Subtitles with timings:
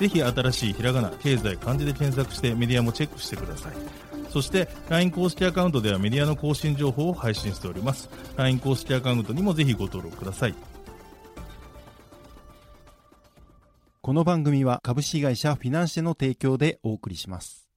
[0.00, 3.72] ぜひ新しいひらがな経済漢字で検索してメディアもチェックしてください。
[4.30, 8.08] そして LINE 公式アカウントではメディアの更新情報を配信しております。
[8.36, 10.54] LINE 公式アカウントにもぜひご登録ください。
[14.00, 17.69] この番組は株式会社フィナンシェの提供でお送りします。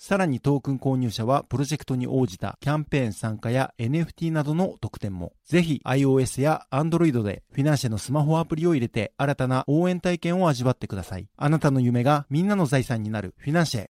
[0.00, 5.32] さらにトークン購入者はプロジェクトに応じたキャンペーン参加や NFT などの特典も。
[5.44, 11.26] ぜひ iOS や Android でフィナンシェのスマホアプリを入れて新たな応援体験を味わってください。
[11.36, 13.86] あなたの夢がみんなの財産になるフィナンシェ。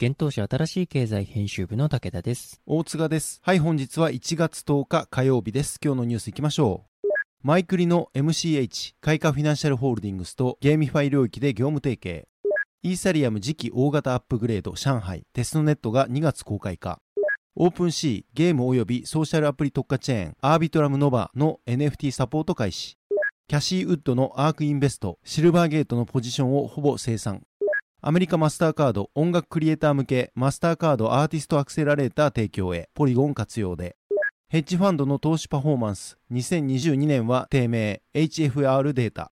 [0.00, 2.60] 幻冬舎新しい経済編集部の武田です。
[2.66, 3.38] 大塚です。
[3.44, 5.78] はい、本日は1月10日火曜日です。
[5.80, 7.08] 今日のニュースいきましょう。
[7.44, 12.26] マイクリの MCH、カイカフィナンシャルホールディングスとゲーミファイ領域で業務提携。
[12.84, 16.98] イーサリアム次期大型アップグレード上海、テストネットが2月公開か。
[17.54, 22.98] オープンシー、ゲーム及びソーシャルアプリ特化チェーン、アービトラムノバの NFT サポート開始。
[23.46, 27.42] キャシーウッドのアークインベスト、シルバーゲートのポジションをほぼ清算。
[28.00, 33.94] アメリカマスターカード音楽クリエイター向けマスターカードアーティストアクセラレーター提供へポリゴン活用で
[34.48, 39.31] ヘッジファンドの投資パフォーマンス2022年は低迷 HFR データ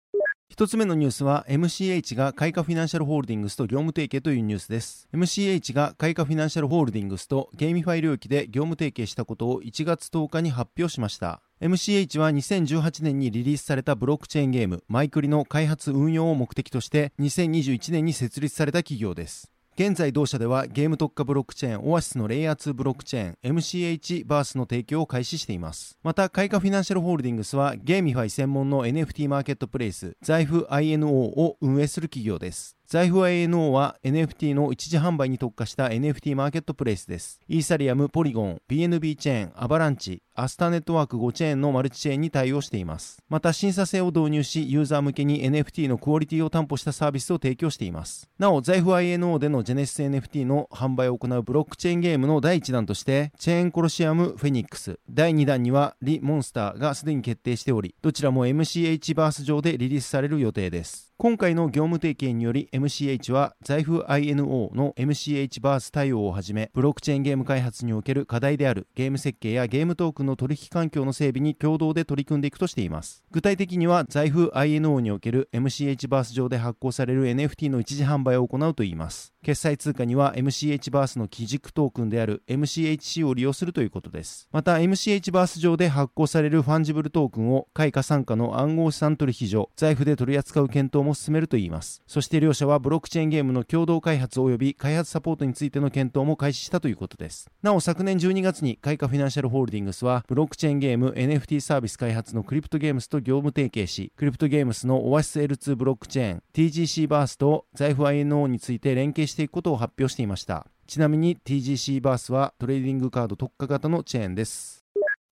[0.60, 5.08] 1つ目のニュースは MCH がカイカフィナンシャルホールディングスと業務提携というニュースです。
[5.14, 11.40] MCH がカイカフィナンシャルホールディングスとゲーミファイ領域で業務提携したことを1月10日に発表しました。
[11.62, 19.50] MCH は2018年にリリースされたブロックチェーンゲームマイクリの開発運用を目的として2021年に設立された企業です。
[19.80, 25.98] 現在同社ではゲーム特化ブロックチェーンオアシスのレイヤー2ブロックチェーン MCH バースの提供を開始しています。
[26.02, 32.76] またカイカフィナンシャルホールディングスはゲーミファイ専門の NFT マーケットプレイス財布 INO を運営する企業です。
[32.90, 37.38] Zaif INO は NFT の一次販売に特化した NFT マーケットプレイスです。
[37.46, 43.22] イーサリアム、ポリゴン、BNB チェーン、アバランチ、アスターネットワーク5チェーンのマルチチェーンに対応しています。
[43.28, 48.28] また審査制を導入し、ユーザー向けに NFT のクオリティを担保したサービスを提供しています。
[48.40, 61.10] なお、財布 INO でのジェネシス NFT の販売を行うブロックチェーンゲームの第1弾として、チェーンコロシアム・フェニックス、第2弾にはリ・モンスターがすでに決定しており、どちらも MCH バース上でリリースされる予定です。
[61.20, 73.22] 今回の業務提携により MCH は Zaif INO の MCH バース対応をはじめブロックチェーンゲーム開発における課題であるゲーム設計やゲームトークンの取引環境の整備に共同で取り組んでいくとしています。
[73.30, 79.34] 具体的には Zaif INO における MCH バース上で発行される NFT の一次販売を行うといいます。
[79.42, 84.48] 決済通貨には MCH バースの基軸トークンである MCHC を利用するということです。
[84.52, 92.02] また MCH バース上で発行されるファンジブルトークンをカイカ傘下の暗号資産取引所 Zaif で取り扱う検討も進めるといいます。
[92.06, 97.50] そして両社はブロックチェーンゲームの共同開発及び開発サポートについての検討も開始したということです。
[97.62, 110.66] なお昨年12月にカイカフィナンシャルホールディングスはブロックチェーンゲーム NFT サービス開発のクリプトゲームスと業務提携しクリプトゲームスのオアシス L2 ブロックチェーン TGC バースと財布 INO について連携していくことを発表していました。
[110.86, 114.79] ちなみに TGC バースはトレーディングカード特化型のチェーンです。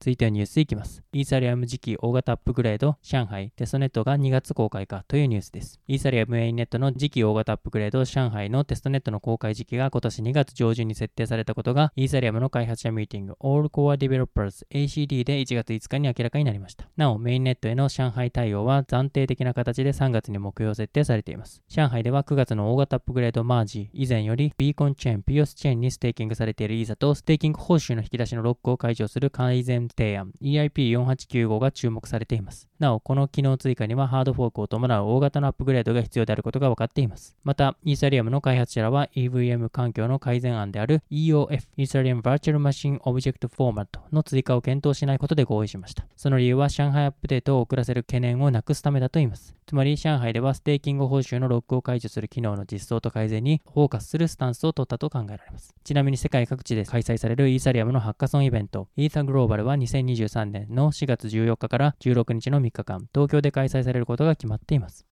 [0.00, 1.02] 続いてはニュースいきます。
[1.12, 5.80] イーサリアム次期大型アップグレード、上海、テストネットが2月公開かというニュースです。
[5.88, 16.88] イーサリアムメインネットの次期大型アップグレード、上海のテストネットの公開時期が今年2月上旬に設定されたことが、イーサリアムの開発者ミーティング、All Core Developers ACD で1月5日に明らかになりました。
[16.96, 21.64] なお、メインネットへの上海対応は暫定的な形で3月に目標設定されています。
[21.66, 32.67] 上海では9月の大型アップグレードマージ、以前よりビーコンチェーン、 PoS チェーンにステーキングされているイーサと、ステーキング報酬の引き出しのロックを解除する改善提案、EIP4895 が注目されています。
[32.78, 37.36] なお、この機能追加にはハードフォークを伴う大型のアップグレードが必要であることが分かっています。
[37.42, 46.06] また、イーサリアムの開発者らは EVM 環境の改善案である EOF、Ethereum Virtual Machine Object Format の追加を検討しないことで合意しました。
[46.16, 49.54] その理由は上海アップデートを遅らせる懸念をなくすためだと言います。
[49.66, 55.74] つまり、上海ではステーキング報酬のロックを解除する機能の実装と改善にフォーカスするスタンスを取ったと考えられます。
[55.84, 65.04] ちなみに世界各地で開催されるイーサリアムのハッカソンイベント、イーサグローバルは2023年の4月14日から16日の3日間、東京で開催されることが決まっています。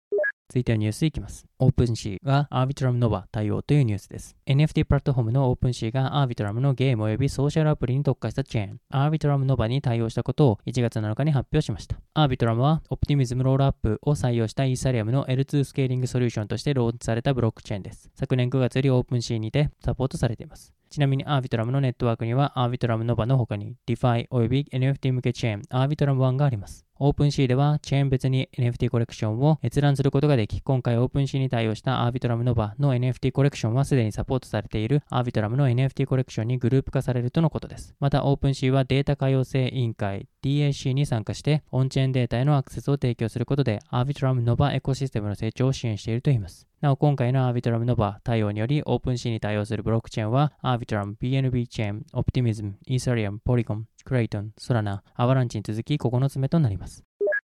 [0.51, 1.47] 続いてはニュースいきます。
[1.59, 4.37] オープンシーが Arbitrum Nova 対応というニュースです。
[4.47, 11.97] NFT プラットフォームのオープンシーが Arbitrum のゲーム及びソーシャルアプリに特化したチェーン Arbitrum Nova に対応したことを1月7日に発表しました。
[12.15, 18.11] Arbitrum は Optimism ロールアップを採用したイーサリアムの L2 スケーリングソリューションとしてローンチされたブロックチェーンです。
[18.15, 20.75] 昨年9月よりオープンシーにてサポートされています。
[20.91, 26.84] ちなみに Arbitrum のネットワークには Arbitrum Nova の他に DeFi 及び NFT 向けチェーン Arbitrum One があります。
[27.01, 37.97] オープンシーではチェーン別に NFT コレクションを閲覧することができ、今回オープンシーに対応したアービトラムノバの NFT コレクションはすでにサポートされているアービトラムの NFT コレクションにグループ化されるとのことです。
[37.99, 46.69] またオープンシーはデータ可用性委員会 DAC に参加してオンチェーンデータへのアクセスを提供することで Arbitrum Nova エコシステムの成長を支援しているといいます。
[46.83, 57.03] なお、今回の Arbitrum Nova 対応により、オープン c に対応するブロックチェーンは、Arbitrum、BNB チェーン、Optimism、Ethereum、Polygon、Crayton、Solana、Avalanche に続き9つ目となります。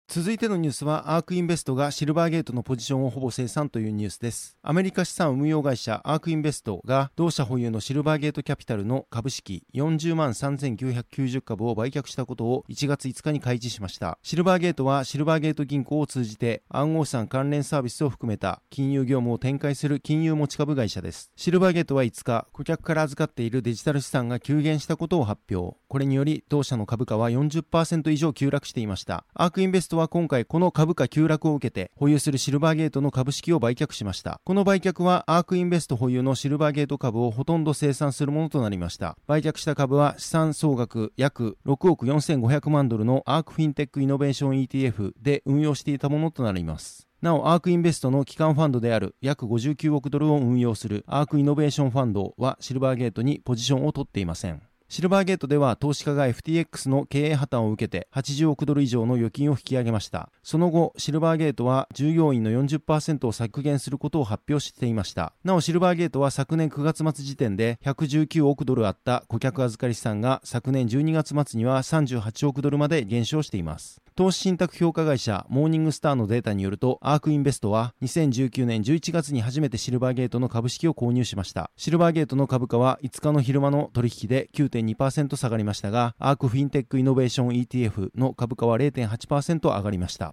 [0.08, 4.56] 続いてのニュースはアークインベストがシルバーゲートのポジションをほぼ生産というニュースです。
[4.62, 14.20] アメリカ資産運用会社アークインベストが同社保有のシルバーゲートキャピタルの株式40万3990株を売却したことを1月5日に開示しました。
[14.22, 21.32] シルバーゲートはシルバーゲート銀行を通じて暗号資産関連サービスを含めた金融業務を展開する金融持ち株会社です。
[21.36, 25.76] シルバーゲートは5日顧客から預かっているデジタル資産が急減したことを発表。
[25.88, 29.26] これにより同社の株価は40%以上急落していました。
[29.34, 34.42] アークインベストは今回この株価急落を受けて保有するシルバーゲートの株式を売却しました。
[34.44, 39.18] この売却はアークインベスト保有のシルバーゲート株をほとんど清算するものとなりました。
[39.28, 47.08] 売却した株は資産総額約6億4500万ドルのアークフィンテックイノベーション ETF で運用していたものとなります。
[47.22, 54.62] なお、アークインベストの基幹ファンドである約59億ドルを運用するアークイノベーションファンドはシルバーゲートにポジションを取っていません。
[54.96, 60.30] シルバーゲートでは投資家が FTX の経営破綻を受けて80億ドル以上の預金を引き上げました。
[60.42, 65.34] その後、シルバーゲートは従業員の40%を削減することを発表していました。
[65.44, 74.05] なお、シルバーゲートは昨年9月末時点で119億ドルあった顧客預かり資産が昨年12月末には38億ドルまで減少しています。
[74.18, 81.70] 投資信託評価会社モーニングスターのデータによるとアークインベストは2019年11月に初めてシルバーゲートの株式を購入しました。
[81.76, 90.32] シルバーゲートの株価は5日の昼間の取引で9.2%下がりましたがアークフィンテックイノベーション ETF の株価は0.8%上がりました。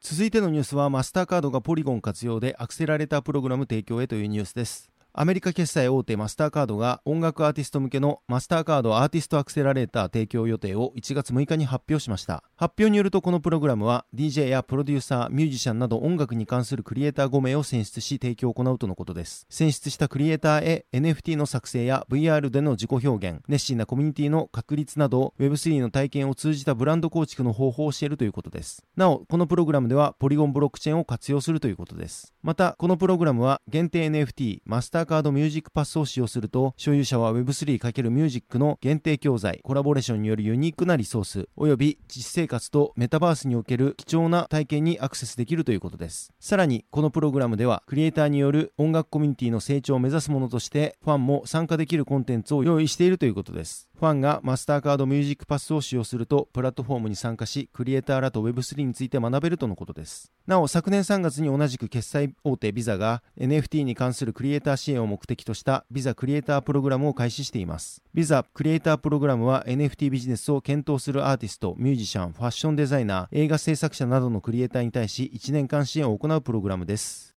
[0.00, 4.89] 続いてのニュースはマスターカードがポリゴン活用でアクセラレータープログラム提供へというニュースです。
[5.12, 12.44] アメリカ決済大手マスターカードが音楽アーティスト向けのマスターカードアーティストアクセラレーター提供予定を1月6日に発表しました。
[12.54, 19.46] 発表によるとこのプログラムは DJ やプロデューサー、ミュージシャンなど音楽に関するクリエイター5名を選出し提供を行うとのことです。
[19.50, 28.84] 選出したクリエイターへ NFT の作成や VR での自己表現、熱心なコミュニティの確立など Web3 の体験を通じたブランド構築の方法を教えるということです。
[28.94, 32.32] なお、このプログラムではポリゴンブロックチェーンを活用するということです。
[32.42, 46.32] また、このプログラムは限定 NFT マスターカードミュージックパスを使用すると、所有者は Web3× ミュージックの限定教材、コラボレーションによるユニークなリソース、および実生活とメタバースにおける貴重な体験にアクセスできるということです。
[46.40, 53.89] さらに、このプログラムでは、クリエイターによる音楽コミュニティの成長を目指すものとして、ファンも参加できるコンテンツを用意しているということです。
[54.00, 60.32] ファンがマスターカードミュージックパスを使用すると、プラットフォームに参加し、クリエイターらと Web3 について学べるとのことです。
[60.46, 68.02] なお、昨年3月に同じく決済大手ビザが NFT に関するクリエイター支援を目的としたビザクリエイタープログラムを開始しています。
[68.14, 77.29] ビザクリエイタープログラムは NFT ビジネスを検討するアーティスト、ミュージシャン、ファッションデザイナー、映画制作者などのクリエイターに対し1年間支援を行うプログラムです。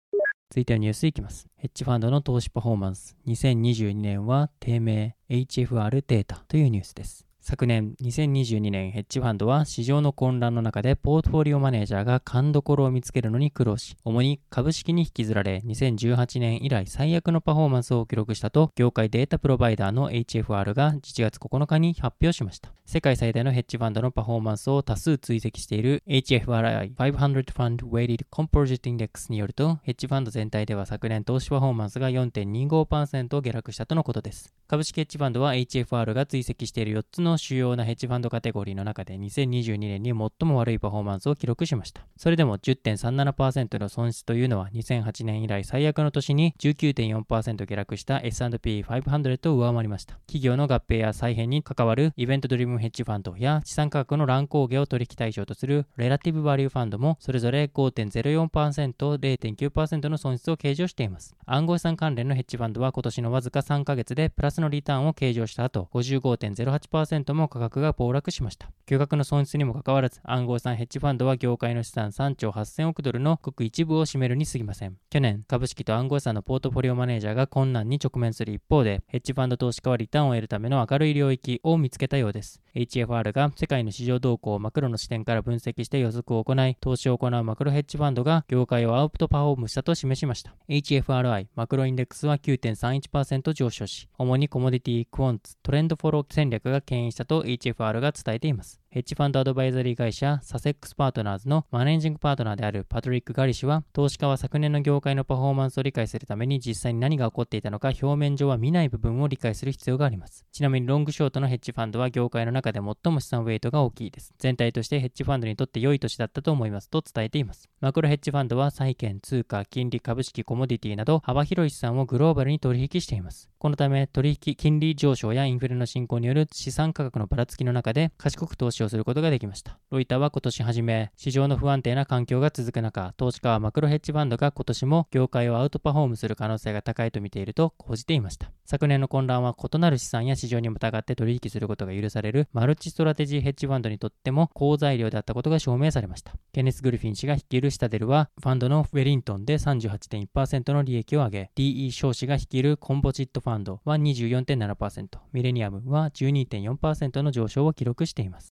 [0.54, 1.48] 続いてはニュースいきます。
[1.56, 3.18] ヘッジファンドの投資パフォーマンス。
[3.26, 7.26] 2022年は低迷 HFR データというニュースです。
[7.46, 22.72] 昨年2022年ヘッジファンドは市場の混乱の中でポートフォリオマネージャーが勘どころを見つけるのに苦労し、主に株式に引きずられ2018年以来最悪のパフォーマンスを記録したと業界データプロバイダーの HFR が1月9日に発表しました。
[22.86, 34.54] 世界最大のヘッジファンドのパフォーマンスを多数追跡している HFRI 500 Fund Weighted Composite Index によるとヘッジファンド全体では昨年投資パフォーマンスが4.25%下落したとのことです。
[34.68, 40.16] 株式ヘッジファンドは HFR が追跡している4つの主要なヘッジファンドカテゴリーの中で2022年に最
[40.48, 42.06] も悪いパフォーマンスを記録しました。
[42.16, 50.16] それでも10.37%の損失というのは2008年以来最悪の年に19.4%下落した S&P500 を上回りました。
[50.28, 61.36] 企業の合併や再編に関わるイベントドリブンヘッジファンドや資産価格の乱高下を取引対象とするレラティブバリューファンドもそれぞれ5.04%、0.9%の損失を計上しています。
[61.46, 68.70] 暗号資産関連のヘッジファンドは今年のわずか3ヶ月でプラススのリターンを計上した後、55.08%も価格が暴落しました。
[68.86, 74.98] 巨額の損失にもかかわらず、暗号資産ヘッジファンドは業界の資産3兆8000億ドルのごく一部を占めるに過ぎません。
[75.10, 82.63] 去年、株式と暗号資産のポートフォリオマネージャーが困難に直面する一方で、ヘッジファンド投資家はリターンを得るための明るい領域を見つけたようです。
[82.76, 90.56] HFR が世界の市場動向をマクロの視点から分析して予測を行い、投資を行うマクロヘッジファンドが業界をアウトパフォームしたと示しました。
[90.70, 98.83] HFRI マクロインデックスは9.31%上昇し、主にコモディティ、クォンツ、トレンドフォロー戦略が牽引したと HFR が伝えています。
[98.94, 110.46] ヘッジファンドアドバイザリー会社サセックスパートナーズのマネージングパートナーであるパトリック・ガリ氏は、投資家は昨年の業界のパフォーマンスを理解するために実際に何が起こっていたのか表面上は見ない部分を理解する必要があります。
[110.52, 114.32] ちなみにロングショートのヘッジファンドは業界の中で最も資産ウェイトが大きいです。
[114.38, 117.72] 全体としてヘッジファンドにとって良い年だったと思いますと伝えています。
[117.82, 123.50] マクロヘッジファンドは債券、通貨、金利、株式、コモディティなど幅広い資産をグローバルに取引しています。
[123.58, 129.80] このため取引、金利上昇やインフレの進行による資産価格のばらつきの中で賢く投資をすることができました。
[129.90, 138.52] ロイターは今年初め、市場の不安定な環境が続く中、投資家はマクロヘッジファンドが今年も業界をアウトパフォームする可能性が高いと見ていると報じていました。
[138.66, 146.34] 昨年の混乱は異なる資産や市場にまたがって取引することが許されるマルチストラテジーヘッジファンドにとっても好材料であったことが証明されました。
[146.54, 158.54] ケネス・グリフィン氏が率いるシタデルは、ファンドのウェリントンで38.1%の利益を上げ、DE 少子が率いるコンポジットファンドは24.7%、ミレニアムは12.4%の上昇を記録しています。